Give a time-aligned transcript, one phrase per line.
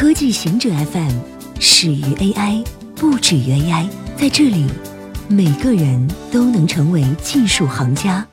[0.00, 1.18] 科技行者 FM
[1.58, 2.64] 始于 AI，
[2.94, 3.90] 不止于 AI。
[4.16, 4.64] 在这里，
[5.28, 8.24] 每个人都能成为技术行家。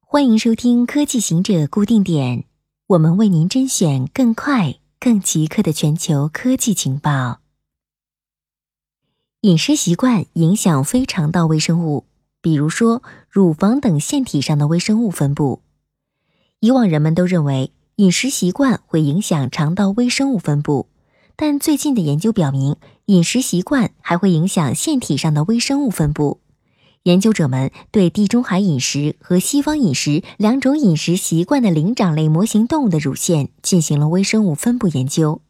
[0.00, 2.44] 欢迎收听科技行者固定点，
[2.86, 7.40] 我们为您甄选更快、更即刻的全球科技情报。
[9.42, 12.06] 饮食习惯影响非肠道微生物，
[12.40, 15.60] 比如说乳房等腺体上的微生物分布。
[16.60, 20.88] 以往人们都认为饮食习惯会影响肠道微生物分布。
[21.36, 26.40] 但最近的研究表明，饮食习惯还会影响腺体上的微生物分布。
[27.04, 35.40] 研究者们对地中海饮食和西方饮食两种饮食习惯的灵长类模型动物的乳腺进行了微生物分布研究。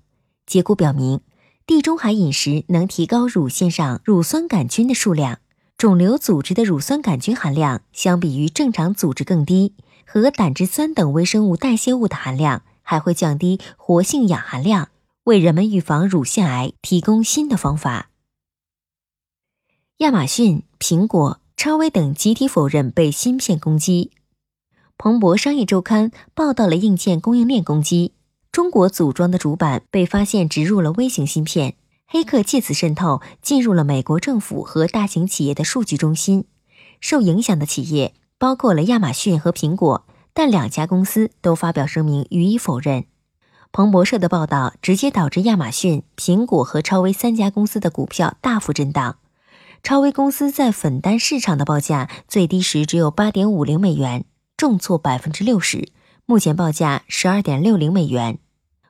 [0.46, 1.20] 结果表明，
[1.66, 5.40] 地中海饮食能提高乳腺上乳酸杆菌的数量，
[5.76, 9.74] 肿瘤组织的乳酸杆菌含量相比于正常组织更低，
[10.06, 14.88] 和胆汁酸等微生物代谢物的含量还会降低活性氧含量。
[15.24, 18.10] 为人们预防乳腺癌提供新的方法。
[19.98, 24.10] 亚马逊、苹果、超威等集体否认被芯片攻击。
[24.98, 28.14] 彭博商业周刊报道了硬件供应链攻击，
[28.50, 31.76] 中国组装的主板被发现植入了微型芯片，
[32.08, 36.46] 黑客借此渗透进入了美国政府和大型企业的数据中心。
[37.00, 43.04] 受影响的企业包括了亚马逊和苹果，但两家公司都发表声明予以否认。
[43.74, 49.16] 彭博社的报道直接导致亚马逊、苹果和超威三家公司的股票大幅震荡。
[49.82, 54.26] 超威公司在粉单市场的报价最低时只有八点五零美元，
[54.58, 55.88] 重挫百分之六十，
[56.26, 58.38] 目前报价十二点六零美元。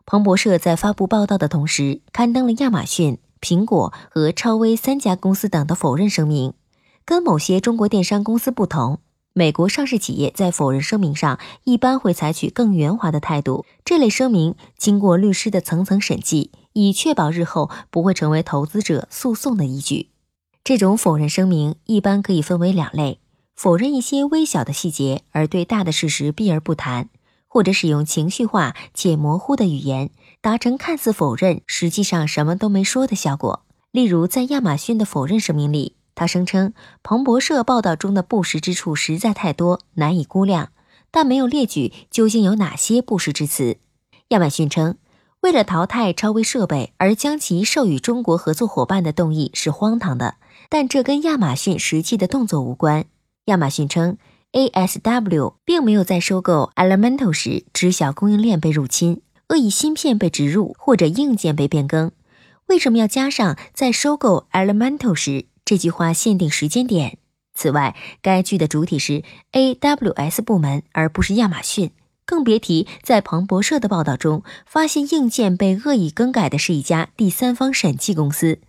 [0.05, 6.55] 彭博社在发布报道的同时，刊登了亚马逊、苹果和超威三家公司等的否认声明。
[7.05, 8.99] 跟某些中国电商公司不同。
[9.35, 13.65] 美国上市企业在否认声明上一般会采取更圆滑的态度。
[13.85, 20.11] 这类声明经过律师的层层审计，以确保日后不会成为投资者诉讼的依据。
[20.63, 23.21] 这种否认声明一般可以分为两类：
[23.57, 27.07] 否认一些微小的细节，而对大的事实避而不谈；
[27.49, 33.65] 或者使用情绪化且模糊的语言，达成看似否认，实际上什么都没说的效果。
[33.91, 35.97] 例如，在亚马逊的否认声明里。
[36.23, 36.73] 他声称，
[37.03, 40.71] 彭博社报道中的不实之处实在太多，难以估量，
[41.11, 43.79] 但没有列举究竟有哪些不实之词。
[44.29, 44.95] 亚马逊称，
[45.41, 50.37] 为了淘汰超微设备而将其授予中国合作伙伴的动议是荒唐的，
[50.69, 53.07] 但这跟亚马逊实际的动作无关。
[53.47, 54.17] 亚马逊称
[54.53, 62.13] ，ASW 并没有在收购 Elemental 时知晓供应链被入侵、恶意芯片被植入或者硬件被变更。
[62.69, 65.47] 为什么要加上在收购 Elemental 时？
[65.73, 67.17] 这句话限定时间点。
[67.55, 69.23] 此外，该剧的主体是
[69.53, 71.93] AWS 部门，而不是亚马逊。
[72.27, 78.61] 更别提在彭博社的报道中发现硬件被恶意更改的是一家第三方审计公司。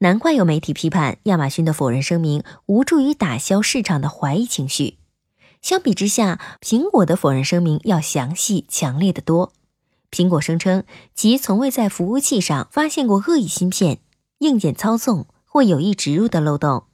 [0.00, 4.96] 难怪有媒体批判亚马逊的否认声明无助于打消市场的怀疑情绪。
[5.62, 9.52] 相比之下，苹果的否认声明要详细、强烈的多。
[10.10, 10.82] 苹果声称
[11.14, 14.00] 其从未在服务器上发现过恶意芯片、
[14.38, 15.28] 硬件操纵。
[15.58, 16.84] 或有意植入的漏洞，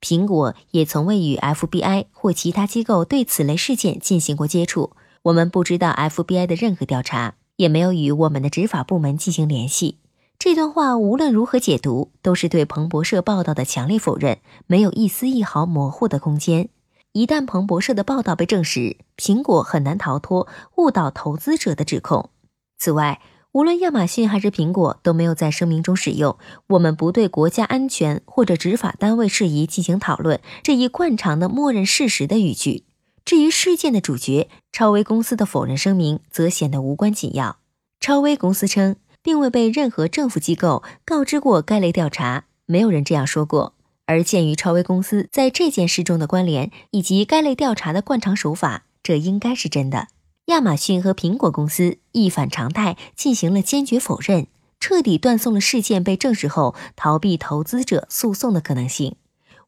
[0.00, 4.92] 苹果也从未与 FBI 或其他机构对此类事件进行过接触。
[5.24, 9.98] 我们不知道 FBI 的任何调查，也没有与我们的执法部门进行联系。
[10.38, 16.70] 这段话无论如何解读，都是对彭博社报道的强烈否认，没有一丝一毫模糊的空间。
[17.12, 22.30] 一旦彭博社的报道被证实，苹果很难逃脱误导投资者的指控。
[22.78, 23.20] 此外，
[23.54, 26.36] 无论亚马逊还是苹果都没有在声明中使用
[26.70, 32.82] “我们不对国家安全或者执法单位事宜进行讨论”这一惯常的默认事实的语句。
[33.24, 37.58] 至于事件的主角超威公司的否认声明，则显得无关紧要。
[38.00, 43.74] 超威公司称，并未被任何政府机构告知过该类调查，没有人这样说过。
[44.06, 50.08] 而鉴于超威公司在这件事中的关联以及该类调查的惯常手法，这应该是真的。
[50.46, 54.46] 亚马逊和苹果公司一反常态进行了坚决否认，
[54.78, 59.16] 彻底断送了事件被证实后逃避投资者诉讼的可能性。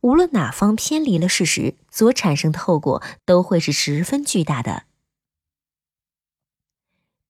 [0.02, 4.84] 无论哪方偏离了事实，所产生的后果都会是十分巨大的。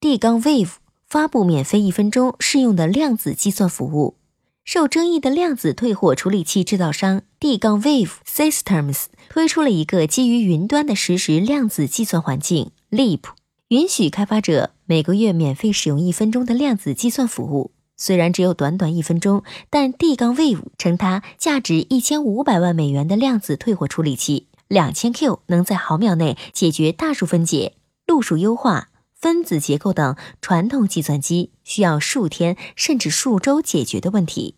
[0.00, 0.72] D 杠 Wave
[1.06, 4.16] 发布免费一分钟试用的量子计算服务。
[4.64, 12.72] 受争议的量子退火处理器制造商 D 杠 Wave Systems 推出了一个基于云端的实时量子计算环境。
[12.90, 13.22] Leap
[13.68, 17.72] 允许开发者每个月免费使用一分钟的量子计算服务。
[17.96, 27.74] 虽然只有短短一分钟，但 D 杠 Wave 称它价值一千五百万美元的量子退火处理器，两千 Q 能在毫秒内解决大数分解、
[28.06, 34.54] 路数优化、分子结构等传统计算机需要数天甚至数周解决的问题。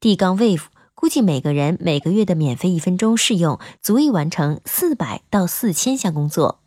[0.00, 0.64] D 杠 Wave
[0.94, 6.60] 估计每个人每个月的免费一分钟试用足以完成四百到四千项工作。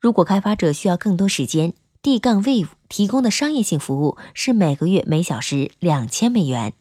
[0.00, 6.74] 如果开发者需要更多时间，D 杠 Wave 提供的商业性服务是每个月每小时两千美元。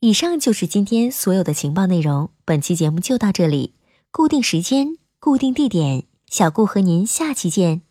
[0.00, 2.30] 以上就是今天所有的情报内容。
[2.44, 3.74] 本期节目就到这里，
[4.10, 7.82] 固定时间，固定地点，小顾和您下期见。